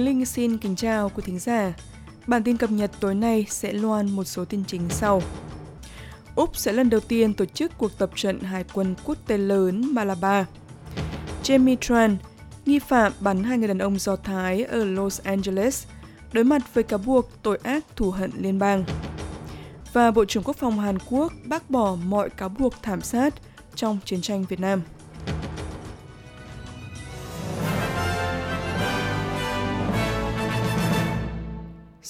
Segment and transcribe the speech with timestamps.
[0.00, 1.72] Khánh Linh xin kính chào quý thính giả.
[2.26, 5.22] Bản tin cập nhật tối nay sẽ loan một số tin chính sau.
[6.34, 9.94] Úc sẽ lần đầu tiên tổ chức cuộc tập trận hải quân quốc tế lớn
[9.94, 10.46] Malabar.
[11.42, 12.16] Jamie Tran,
[12.66, 15.86] nghi phạm bắn hai người đàn ông Do Thái ở Los Angeles,
[16.32, 18.84] đối mặt với cáo buộc tội ác thù hận liên bang.
[19.92, 23.34] Và Bộ trưởng Quốc phòng Hàn Quốc bác bỏ mọi cáo buộc thảm sát
[23.74, 24.82] trong chiến tranh Việt Nam.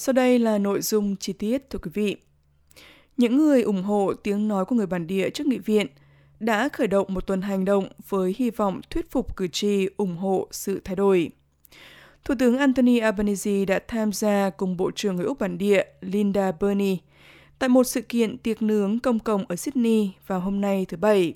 [0.01, 2.15] Sau đây là nội dung chi tiết, thưa quý vị.
[3.17, 5.87] Những người ủng hộ tiếng nói của người bản địa trước nghị viện
[6.39, 10.17] đã khởi động một tuần hành động với hy vọng thuyết phục cử tri ủng
[10.17, 11.31] hộ sự thay đổi.
[12.23, 16.51] Thủ tướng Anthony Albanese đã tham gia cùng Bộ trưởng người Úc bản địa Linda
[16.51, 16.97] Burney
[17.59, 21.33] tại một sự kiện tiệc nướng công cộng ở Sydney vào hôm nay thứ Bảy.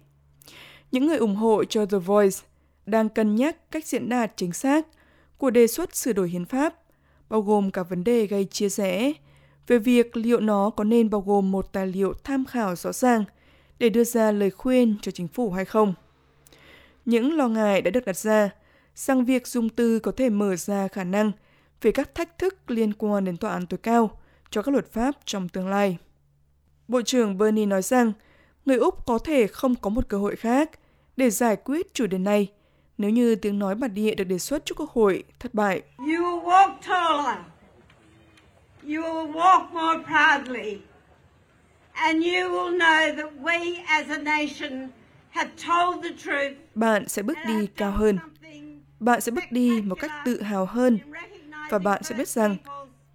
[0.92, 2.38] Những người ủng hộ cho The Voice
[2.86, 4.88] đang cân nhắc cách diễn đạt chính xác
[5.38, 6.76] của đề xuất sửa đổi hiến pháp
[7.30, 9.14] bao gồm cả vấn đề gây chia rẽ
[9.68, 13.24] về việc liệu nó có nên bao gồm một tài liệu tham khảo rõ ràng
[13.80, 15.94] để đưa ra lời khuyên cho chính phủ hay không.
[17.06, 18.50] Những lo ngại đã được đặt ra
[18.96, 21.32] rằng việc dùng từ có thể mở ra khả năng
[21.82, 25.16] về các thách thức liên quan đến tòa án tối cao cho các luật pháp
[25.26, 25.98] trong tương lai.
[26.88, 28.12] Bộ trưởng Bernie nói rằng
[28.66, 30.72] người Úc có thể không có một cơ hội khác
[31.18, 32.52] để giải quyết chủ đề này
[32.98, 35.82] nếu như tiếng nói bản địa được đề xuất trước Quốc hội thất bại.
[35.98, 37.38] You will walk taller.
[38.84, 40.78] You will walk more proudly.
[41.92, 44.90] And you will know that we as a nation
[45.30, 46.58] have told the truth.
[46.76, 48.20] Bạn sẽ bước đi cao hơn.
[49.00, 51.00] Bạn sẽ bước đi một cách tự hào hơn.
[51.70, 52.58] Và bạn sẽ biết rằng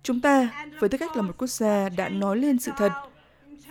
[0.03, 2.93] chúng ta, với tư cách là một quốc gia đã nói lên sự thật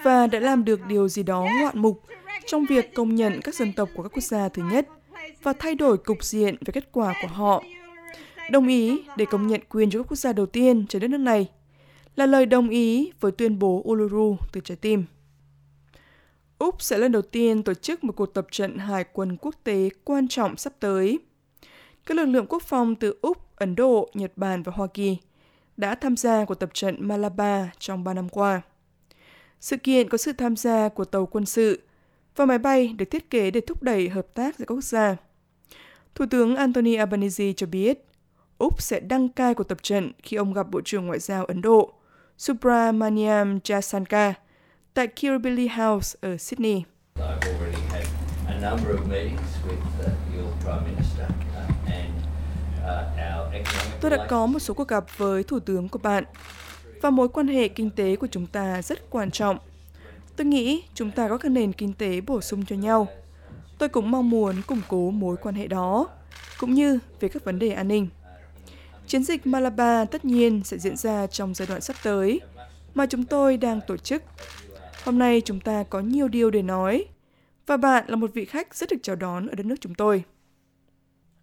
[0.04, 2.04] và đã làm được điều gì đó ngoạn mục
[2.46, 4.88] trong việc công nhận các dân tộc của các quốc gia thứ nhất
[5.44, 7.64] và thay đổi cục diện về kết quả của họ.
[8.52, 11.18] Đồng ý để công nhận quyền cho các quốc gia đầu tiên trên đất nước
[11.18, 11.50] này
[12.16, 15.06] là lời đồng ý với tuyên bố Uluru từ trái tim.
[16.60, 19.90] Úc sẽ lần đầu tiên tổ chức một cuộc tập trận hải quân quốc tế
[20.04, 21.20] quan trọng sắp tới.
[22.06, 25.18] Các lực lượng quốc phòng từ Úc, Ấn Độ, Nhật Bản và Hoa Kỳ
[25.78, 28.62] đã tham gia cuộc tập trận Malabar trong 3 năm qua.
[29.60, 31.82] Sự kiện có sự tham gia của tàu quân sự
[32.36, 35.18] và máy bay được thiết kế để thúc đẩy hợp tác giữa các quốc gia.
[36.20, 38.06] Thủ tướng Anthony Albanese cho biết,
[38.58, 41.62] Úc sẽ đăng cai cuộc tập trận khi ông gặp Bộ trưởng Ngoại giao Ấn
[41.62, 41.94] Độ
[42.38, 44.34] Subramaniam Jaishankar
[44.94, 46.84] tại Kirribilli House ở Sydney.
[54.02, 56.24] Tôi đã có một số cuộc gặp với Thủ tướng của bạn
[57.02, 59.58] và mối quan hệ kinh tế của chúng ta rất quan trọng
[60.36, 63.08] Tôi nghĩ chúng ta có các nền kinh tế bổ sung cho nhau.
[63.80, 66.08] Tôi cũng mong muốn củng cố mối quan hệ đó,
[66.60, 68.08] cũng như về các vấn đề an ninh.
[69.08, 72.42] Chiến dịch Malabar tất nhiên sẽ diễn ra trong giai đoạn sắp tới,
[72.94, 74.24] mà chúng tôi đang tổ chức.
[75.04, 77.06] Hôm nay chúng ta có nhiều điều để nói,
[77.68, 80.24] và bạn là một vị khách rất được chào đón ở đất nước chúng tôi.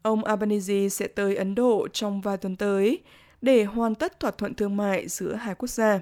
[0.03, 2.99] Ông Albanese sẽ tới Ấn Độ trong vài tuần tới
[3.43, 6.01] để hoàn tất thỏa thuận thương mại giữa hai quốc gia.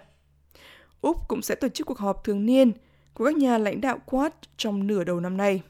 [1.00, 2.73] Úc cũng sẽ tổ chức cuộc họp thường niên
[3.15, 5.62] của các nhà lãnh đạo Quad trong nửa đầu năm nay.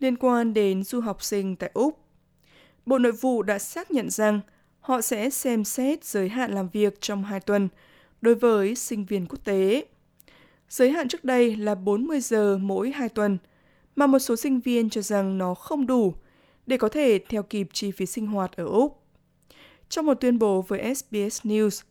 [0.00, 1.98] Liên quan đến du học sinh tại Úc,
[2.86, 4.40] Bộ Nội vụ đã xác nhận rằng
[4.80, 7.68] họ sẽ xem xét giới hạn làm việc trong 2 tuần
[8.20, 9.84] đối với sinh viên quốc tế.
[10.68, 13.38] Giới hạn trước đây là 40 giờ mỗi 2 tuần,
[13.96, 16.14] mà một số sinh viên cho rằng nó không đủ
[16.66, 19.02] để có thể theo kịp chi phí sinh hoạt ở Úc.
[19.88, 21.82] Trong một tuyên bố với SBS News,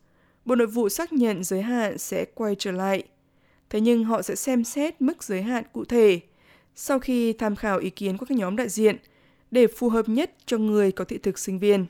[0.44, 3.02] Bộ Nội vụ xác nhận giới hạn sẽ quay trở lại.
[3.70, 6.20] Thế nhưng họ sẽ xem xét mức giới hạn cụ thể
[6.74, 8.96] sau khi tham khảo ý kiến của các nhóm đại diện
[9.50, 11.86] để phù hợp nhất cho người có thị thực sinh viên.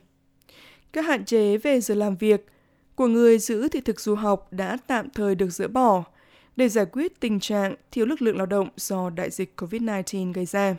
[0.92, 2.46] Các hạn chế về giờ làm việc
[2.94, 6.04] của người giữ thị thực du học đã tạm thời được dỡ bỏ
[6.56, 10.46] để giải quyết tình trạng thiếu lực lượng lao động do đại dịch COVID-19 gây
[10.46, 10.76] ra.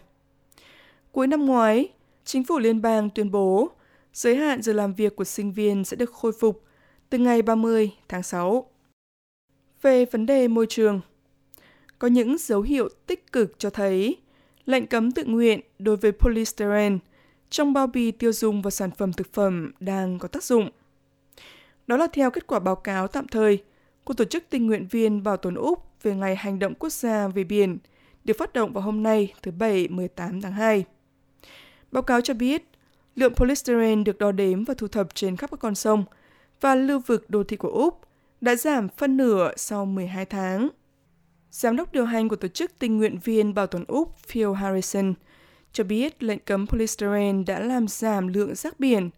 [1.11, 1.89] Cuối năm ngoái,
[2.25, 3.69] chính phủ liên bang tuyên bố
[4.13, 6.63] giới hạn giờ làm việc của sinh viên sẽ được khôi phục
[7.09, 8.69] từ ngày 30 tháng 6.
[9.81, 11.01] Về vấn đề môi trường,
[11.99, 14.17] có những dấu hiệu tích cực cho thấy
[14.65, 16.97] lệnh cấm tự nguyện đối với polystyrene
[17.49, 20.69] trong bao bì tiêu dùng và sản phẩm thực phẩm đang có tác dụng.
[21.87, 23.63] Đó là theo kết quả báo cáo tạm thời
[24.03, 27.27] của Tổ chức Tình nguyện viên Bảo tồn Úc về Ngày Hành động Quốc gia
[27.27, 27.77] về biển,
[28.23, 30.85] được phát động vào hôm nay thứ Bảy 18 tháng 2.
[31.91, 32.63] Báo cáo cho biết,
[33.15, 36.03] lượng polystyrene được đo đếm và thu thập trên khắp các con sông–
[36.61, 38.01] và lưu vực đô thị của Úc
[38.41, 40.69] đã giảm phân nửa sau 12 tháng.
[41.55, 45.13] Giám đốc điều hành của Tổ chức Tình nguyện viên Bảo tồn Úc Phil Harrison
[45.73, 49.09] cho biết lệnh cấm polystyrene đã làm giảm lượng rác biển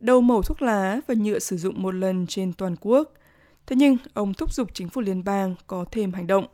[0.00, 3.12] đầu mẩu thuốc lá và nhựa sử dụng một lần trên toàn quốc.
[3.66, 6.46] Thế nhưng, ông thúc giục chính phủ liên bang có thêm hành động.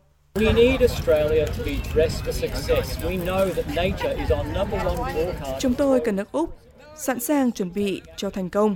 [5.59, 6.57] Chúng tôi cần nước Úc
[6.97, 8.75] sẵn sàng chuẩn bị cho thành công.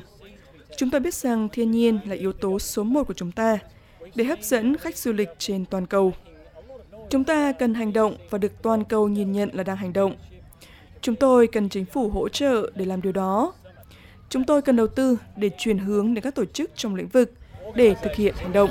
[0.77, 3.59] Chúng tôi biết rằng thiên nhiên là yếu tố số một của chúng ta
[4.15, 6.13] để hấp dẫn khách du lịch trên toàn cầu.
[7.11, 10.15] Chúng ta cần hành động và được toàn cầu nhìn nhận là đang hành động.
[11.01, 13.53] Chúng tôi cần chính phủ hỗ trợ để làm điều đó.
[14.29, 17.33] Chúng tôi cần đầu tư để chuyển hướng đến các tổ chức trong lĩnh vực
[17.75, 18.69] để thực hiện hành động.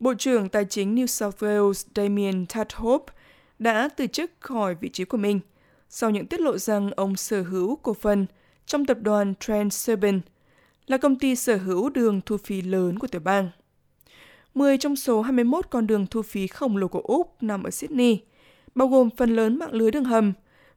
[0.00, 3.12] Bộ trưởng Tài chính New South Wales Damien Tadhope
[3.58, 5.40] đã từ chức khỏi vị trí của mình
[5.88, 8.26] sau những tiết lộ rằng ông sở hữu cổ phần
[8.66, 10.20] trong tập đoàn Transurban,
[10.86, 13.50] là công ty sở hữu đường thu phí lớn của tiểu bang.
[14.54, 18.20] 10 trong số 21 con đường thu phí khổng lồ của Úc nằm ở Sydney,
[18.74, 20.32] bao gồm phần lớn mạng lưới đường hầm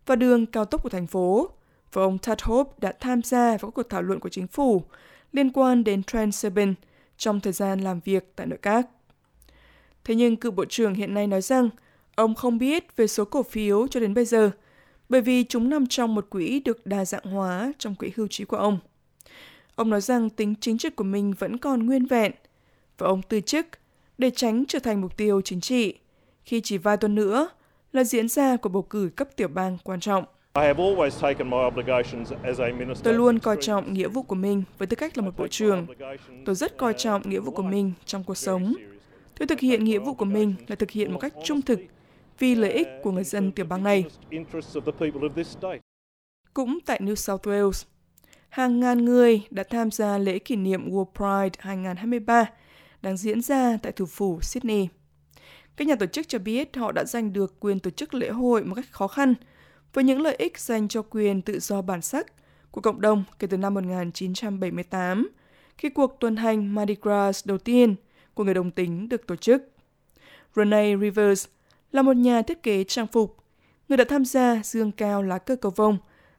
[0.06, 1.50] và đường cao tốc của thành phố,
[1.94, 4.84] và ông Tadhope đã tham gia vào các cuộc thảo luận của chính phủ
[5.32, 6.74] liên quan đến Transurban
[7.18, 8.88] trong thời gian làm việc tại nội các.
[10.04, 11.70] Thế nhưng cựu bộ trưởng hiện nay nói rằng
[12.16, 14.52] ông không biết về số cổ phiếu cho đến bây giờ
[15.10, 18.46] bởi vì chúng nằm trong một quỹ được đa dạng hóa trong quỹ hưu trí
[18.46, 18.80] của ông.
[19.76, 22.32] Ông nói rằng tính chính trực của mình vẫn còn nguyên vẹn
[22.98, 23.68] và ông từ chức
[24.18, 26.00] để tránh trở thành mục tiêu chính trị
[26.44, 27.50] khi chỉ vài tuần nữa
[27.92, 30.26] là diễn ra của bầu cử cấp tiểu bang quan trọng.
[33.04, 35.88] Tôi luôn coi trọng nghĩa vụ của mình với tư cách là một bộ trưởng.
[36.46, 38.74] Tôi rất coi trọng nghĩa vụ của mình trong cuộc sống.
[39.40, 41.80] Tôi thực hiện nghĩa vụ của mình là thực hiện một cách trung thực
[42.40, 44.06] vì lợi ích của người dân tiểu bang này.
[46.54, 47.86] Cũng tại New South Wales,
[48.50, 51.06] hàng ngàn người đã tham gia lễ kỷ niệm World
[51.50, 52.46] Pride 2023
[53.04, 54.88] đang diễn ra tại thủ phủ Sydney.
[55.76, 58.64] Các nhà tổ chức cho biết họ đã giành được quyền tổ chức lễ hội
[58.64, 59.34] một cách khó khăn
[59.94, 62.28] với những lợi ích dành cho quyền tự do bản sắc
[62.72, 65.30] của cộng đồng kể từ năm 1978,
[65.78, 67.96] khi cuộc tuần hành Mardi Gras đầu tiên
[68.34, 69.64] của người đồng tính được tổ chức.
[70.56, 71.48] Renee Rivers
[71.92, 73.38] là một nhà thiết kế trang phục,
[73.90, 75.98] người đã tham gia dương cao lá cờ cầu vồng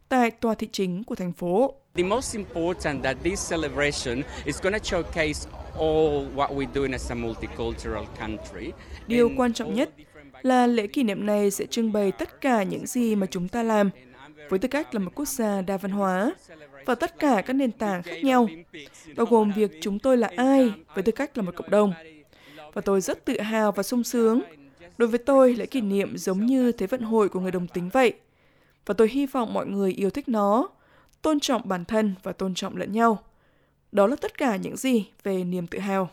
[0.08, 1.74] tại tòa thị chính của thành phố.
[1.94, 5.46] The most important that this celebration is going to showcase
[5.78, 8.72] all what we do as a multicultural country.
[9.06, 9.90] Điều quan trọng nhất
[10.42, 13.62] là lễ kỷ niệm này sẽ trưng bày tất cả những gì mà chúng ta
[13.62, 13.90] làm
[14.48, 16.34] với tư cách là một quốc gia đa văn hóa
[16.86, 18.48] và tất cả các nền tảng khác nhau,
[19.16, 21.92] bao gồm việc chúng tôi là ai với tư cách là một cộng đồng.
[22.72, 24.40] Và tôi rất tự hào và sung sướng
[24.98, 27.88] Đối với tôi, lễ kỷ niệm giống như Thế vận hội của người đồng tính
[27.88, 28.12] vậy.
[28.86, 30.68] Và tôi hy vọng mọi người yêu thích nó,
[31.24, 33.18] tôn trọng bản thân và tôn trọng lẫn nhau.
[33.92, 36.10] Đó là tất cả những gì về niềm tự hào.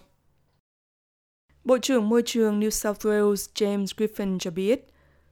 [1.63, 4.87] Bộ trưởng Môi trường New South Wales James Griffin cho biết,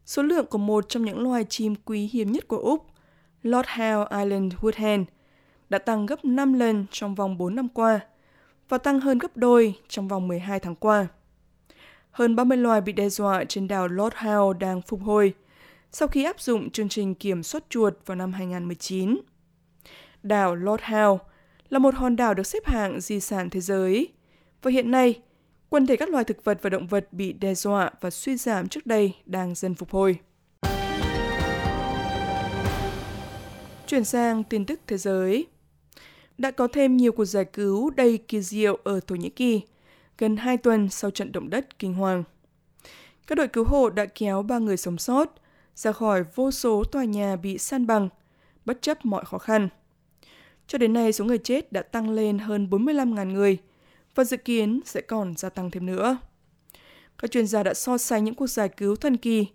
[0.06, 2.86] số lượng của một trong những loài chim quý hiếm nhất của Úc,
[3.44, 5.06] Lord Howe Island Woodhen,
[5.70, 8.00] đã tăng gấp 5 lần trong vòng 4 năm qua
[8.70, 11.08] và tăng hơn gấp đôi trong vòng 12 tháng qua
[12.12, 15.34] hơn 30 loài bị đe dọa trên đảo Lord Howe đang phục hồi
[15.92, 19.18] sau khi áp dụng chương trình kiểm soát chuột vào năm 2019.
[20.24, 21.18] Đảo Lord Howe
[21.70, 24.08] là một hòn đảo được xếp hạng di sản thế giới
[24.62, 25.22] và hiện nay
[25.70, 28.68] quần thể các loài thực vật và động vật bị đe dọa và suy giảm
[28.68, 30.20] trước đây đang dần phục hồi.
[33.88, 35.48] Chuyển sang tin tức thế giới.
[36.38, 39.62] Đã có thêm nhiều cuộc giải cứu đầy kỳ diệu ở Thổ Nhĩ Kỳ–
[40.20, 42.24] gần 2 tuần sau trận động đất kinh hoàng.
[43.28, 45.34] Các đội cứu hộ đã kéo ba người sống sót
[45.76, 48.10] ra khỏi vô số tòa nhà bị san bằng,
[48.66, 49.70] bất chấp mọi khó khăn.
[50.70, 53.58] Cho đến nay, số người chết đã tăng lên hơn 45.000 người
[54.16, 56.18] và dự kiến sẽ còn gia tăng thêm nữa.
[57.18, 59.46] Các chuyên gia đã so sánh những cuộc giải cứu thần kỳ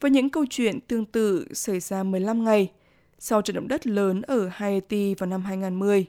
[0.00, 2.72] với những câu chuyện tương tự xảy ra 15 ngày
[3.18, 6.06] sau trận động đất lớn ở Haiti vào năm 2010,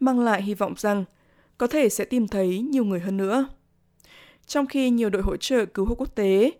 [0.00, 1.04] mang lại hy vọng rằng
[1.58, 3.48] có thể sẽ tìm thấy nhiều người hơn nữa.
[4.46, 6.50] Trong khi nhiều đội hỗ trợ cứu hộ quốc tế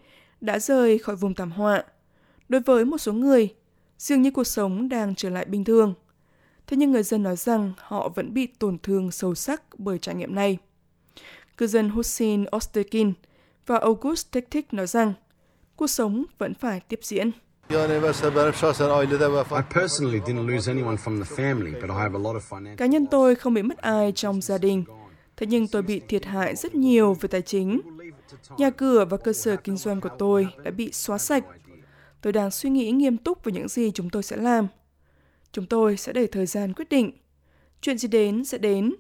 [0.40, 1.84] đã rời khỏi vùng thảm họa,
[2.49, 3.54] đối với một số người,
[3.99, 5.94] dường như cuộc sống đang trở lại bình thường.
[6.72, 10.14] Thế nhưng người dân nói rằng họ vẫn bị tổn thương sâu sắc bởi trải
[10.14, 10.58] nghiệm này.
[11.56, 13.12] Cư dân Hussein Ostekin
[13.66, 15.12] và August Tektik nói rằng
[15.76, 17.30] cuộc sống vẫn phải tiếp diễn.
[22.76, 24.84] Cá nhân tôi không bị mất ai trong gia đình,
[25.36, 27.80] thế nhưng tôi bị thiệt hại rất nhiều về tài chính.
[28.58, 31.44] Nhà cửa và cơ sở kinh doanh của tôi đã bị xóa sạch.
[32.20, 34.68] Tôi đang suy nghĩ nghiêm túc về những gì chúng tôi sẽ làm.
[35.52, 37.12] Chúng tôi sẽ để thời gian quyết định.
[37.80, 38.94] Chuyện gì đến sẽ đến.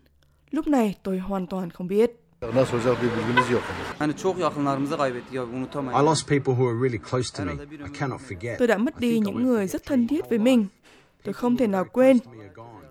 [0.50, 2.10] Lúc này tôi hoàn toàn không biết.
[2.40, 3.62] Nasıl olacak bir bilgimiz yok.
[3.98, 6.02] Hani çok yakınlarımızı kaybettik ya unutamayız.
[6.02, 7.52] I lost people who were really close to me.
[7.52, 8.58] I cannot forget.
[8.58, 10.66] Tôi đã mất đi những người rất thân thiết với mình.
[11.22, 12.18] Tôi không thể nào quên.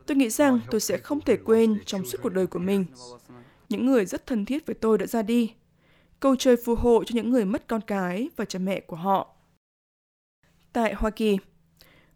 [0.06, 2.86] Tôi nghĩ rằng tôi sẽ không thể quên trong suốt cuộc đời của mình.
[3.70, 5.54] Những người rất thân thiết với tôi đã ra đi.
[6.20, 9.36] Cầu trời phù hộ cho những người mất con cái và cha mẹ của họ.
[10.74, 11.38] Tại Hoa Kỳ,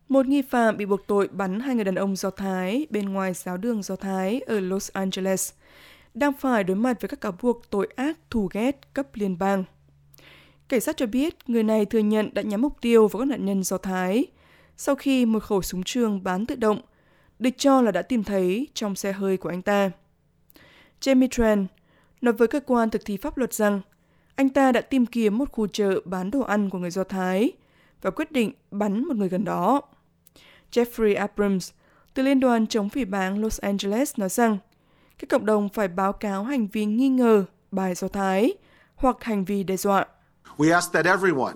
[0.10, 3.34] một nghi phạm bị buộc tội bắn hai người đàn ông Do Thái bên ngoài
[3.34, 5.54] giáo đường Do Thái ở Los Angeles,
[6.14, 9.64] đang phải đối mặt với các cáo buộc tội ác thù ghét cấp liên bang.
[10.68, 13.46] Cảnh sát cho biết người này thừa nhận đã nhắm mục tiêu vào các nạn
[13.46, 14.26] nhân Do Thái
[14.78, 16.82] sau khi một khẩu súng trường bán tự động,
[17.40, 19.92] được cho là đã tìm thấy trong xe hơi của anh ta.
[21.02, 21.68] Jamie Tran
[22.22, 23.82] nói với cơ quan thực thi pháp luật rằng
[24.36, 27.52] anh ta đã tìm kiếm một khu chợ bán đồ ăn của người Do Thái
[28.02, 29.82] và quyết định bắn một người gần đó.
[30.76, 31.72] Jeffrey Abrams
[32.14, 34.58] từ Liên đoàn chống phỉ báng Los Angeles nói rằng
[35.20, 38.54] các cộng đồng phải báo cáo hành vi nghi ngờ bài Do Thái
[38.96, 40.06] hoặc hành vi đe dọa.
[40.58, 41.54] We ask that everyone,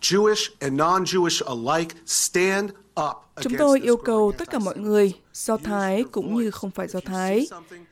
[0.00, 2.70] Jewish and non-Jewish alike, stand
[3.06, 6.88] up Chúng tôi yêu cầu tất cả mọi người, Do Thái cũng như không phải
[6.88, 7.48] Do Thái,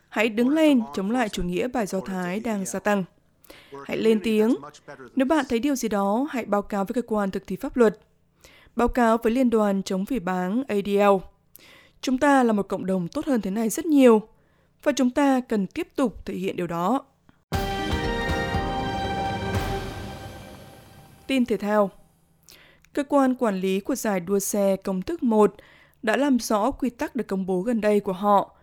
[0.09, 3.05] hãy đứng lên chống lại chủ nghĩa bài Do Thái đang gia tăng.
[3.85, 4.57] Hãy lên tiếng.
[5.17, 7.77] Nếu bạn thấy điều gì đó, hãy báo cáo với cơ quan thực thi pháp
[7.77, 7.99] luật.
[8.77, 11.25] Báo cáo với Liên đoàn chống phỉ báng ADL.
[12.01, 14.23] Chúng ta là một cộng đồng tốt hơn thế này rất nhiều,
[14.83, 17.05] và chúng ta cần tiếp tục thể hiện điều đó.
[21.27, 21.91] Tin thể thao
[22.93, 25.55] Cơ quan quản lý của giải đua xe công thức 1
[26.03, 28.57] đã làm rõ quy tắc được công bố gần đây của họ,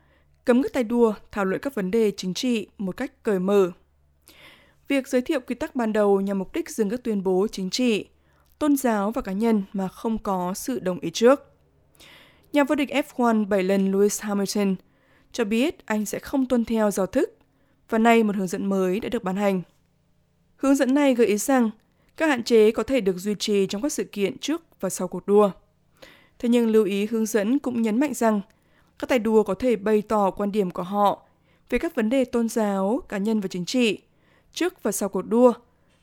[0.45, 3.71] cấm các tay đua thảo luận các vấn đề chính trị một cách cởi mở.
[4.87, 7.69] Việc giới thiệu quy tắc ban đầu nhằm mục đích dừng các tuyên bố chính
[7.69, 8.05] trị,
[8.61, 11.53] tôn giáo và cá nhân mà không có sự đồng ý trước.
[12.53, 14.75] Nhà vô địch F1 7 lần Lewis Hamilton
[15.31, 17.37] cho biết anh sẽ không tuân theo giao thức
[17.89, 19.61] và nay một hướng dẫn mới đã được ban hành.
[20.55, 21.69] Hướng dẫn này gợi ý rằng
[22.17, 25.07] các hạn chế có thể được duy trì trong các sự kiện trước và sau
[25.07, 25.51] cuộc đua.
[26.39, 28.41] Thế nhưng lưu ý hướng dẫn cũng nhấn mạnh rằng
[28.99, 31.23] các tay đua có thể bày tỏ quan điểm của họ
[31.69, 34.01] về các vấn đề tôn giáo, cá nhân và chính trị
[34.53, 35.53] trước và sau cuộc đua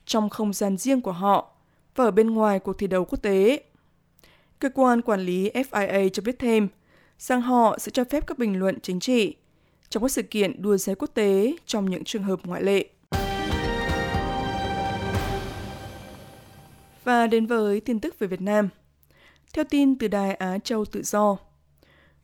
[0.05, 1.58] trong không gian riêng của họ
[1.99, 3.62] và ở bên ngoài cuộc thi đấu quốc tế.
[4.59, 6.69] Cơ quan quản lý FIA cho biết thêm
[7.19, 9.37] rằng họ sẽ cho phép các bình luận chính trị
[9.88, 12.88] trong các sự kiện đua xe quốc tế trong những trường hợp ngoại lệ.
[17.05, 18.69] Và đến với tin tức về Việt Nam.
[19.55, 21.37] Theo tin từ Đài Á Châu Tự Do,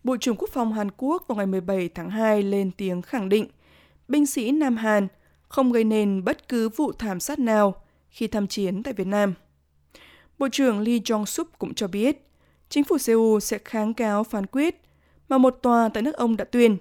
[0.05, 3.49] Bộ trưởng Quốc phòng Hàn Quốc vào ngày 17 tháng 2 lên tiếng khẳng định
[4.09, 5.09] binh sĩ Nam Hàn
[5.49, 7.75] không gây nên bất cứ vụ thảm sát nào
[8.09, 9.35] khi tham chiến tại Việt Nam.
[10.39, 12.29] Bộ trưởng Lee Jong-sup cũng cho biết,
[12.69, 14.81] chính phủ Seoul sẽ kháng cáo phán quyết
[15.29, 16.77] mà một tòa tại nước ông đã tuyên,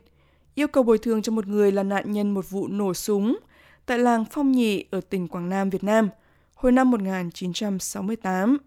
[0.56, 3.40] yêu cầu bồi thường cho một người là nạn nhân một vụ nổ súng
[3.86, 6.10] tại làng Phong Nhị ở tỉnh Quảng Nam, Việt Nam–
[6.64, 8.58] hồi năm 1968.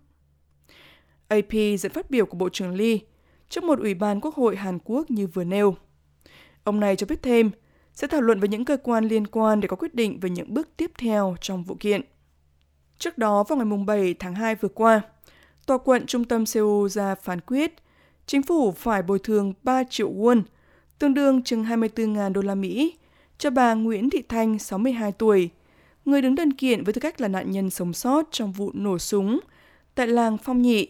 [1.29, 2.99] AP dẫn phát biểu của Bộ trưởng Lee
[3.49, 5.77] trước một ủy ban quốc hội Hàn Quốc như vừa nêu.
[6.65, 7.51] Ông này cho biết thêm
[7.93, 10.55] sẽ thảo luận với những cơ quan liên quan để có quyết định về những
[10.55, 12.01] bước tiếp theo trong vụ kiện.
[12.99, 15.03] Trước đó, vào ngày 7 tháng 2 vừa qua,
[15.67, 17.75] Tòa quận trung tâm Seoul ra phán quyết
[18.27, 20.43] chính phủ phải bồi thường 3 triệu won,
[20.99, 22.97] tương đương chừng 24.000 đô la Mỹ,
[23.39, 25.51] cho bà Nguyễn Thị Thanh, 62 tuổi,
[26.05, 28.99] người đứng đơn kiện với tư cách là nạn nhân sống sót trong vụ nổ
[28.99, 29.41] súng
[29.95, 30.89] tại làng Phong Nhị,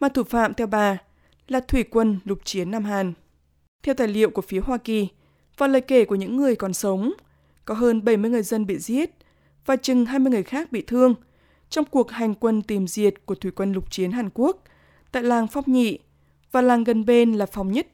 [0.00, 0.98] mà thủ phạm theo bà
[1.48, 3.12] là thủy quân lục chiến Nam Hàn.
[3.82, 5.08] Theo tài liệu của phía Hoa Kỳ
[5.56, 7.12] và lời kể của những người còn sống,
[7.64, 9.10] có hơn 70 người dân bị giết
[9.66, 11.14] và chừng 20 người khác bị thương
[11.70, 14.62] trong cuộc hành quân tìm diệt của thủy quân lục chiến Hàn Quốc
[15.12, 15.98] tại làng Phong Nhị
[16.52, 17.86] và làng gần bên là Phong Nhất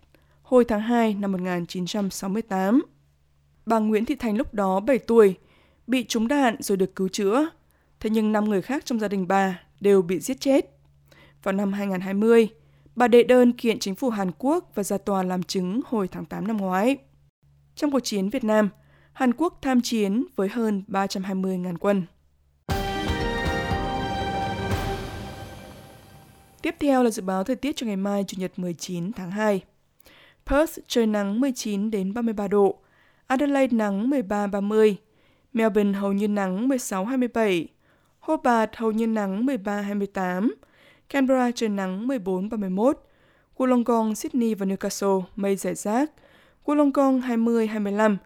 [0.43, 2.83] hồi tháng 2 năm 1968.
[3.67, 5.37] Bà Nguyễn Thị Thành lúc đó 7 tuổi
[5.87, 7.49] bị trúng đạn rồi được cứu chữa.
[8.01, 10.79] Thế nhưng 5 người khác trong gia đình bà đều bị giết chết.
[11.43, 12.49] Vào năm 2020,
[12.97, 16.25] bà đệ đơn kiện chính phủ Hàn Quốc và ra tòa làm chứng hồi tháng
[16.25, 16.97] 8 năm ngoái.
[17.75, 18.69] Trong cuộc chiến Việt Nam,
[19.13, 22.03] Hàn Quốc tham chiến với hơn 320.000 quân.
[26.65, 29.63] Tiếp theo là dự báo thời tiết cho ngày mai Chủ nhật 19 tháng 2.
[30.47, 32.79] Perth trời nắng 19 đến 33 độ,
[33.27, 34.97] Adelaide nắng 13 30,
[35.53, 37.67] Melbourne hầu như nắng 16-27,
[38.21, 40.51] Hobart hầu như nắng 13-28,
[41.09, 42.93] Canberra trời nắng 14-31,
[43.57, 46.11] Wollongong, Sydney và Newcastle mây rải rác,
[46.65, 48.17] Wollongong 20-25,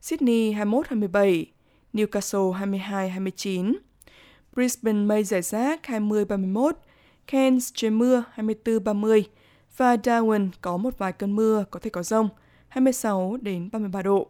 [0.00, 1.44] Sydney 21-27,
[1.92, 3.74] Newcastle 22-29,
[4.54, 6.72] Brisbane mây rải rác 20-31,
[7.32, 9.22] Cairns trời mưa 24-30
[9.76, 12.28] và Darwin có một vài cơn mưa có thể có rông
[12.68, 14.28] 26 đến 33 độ.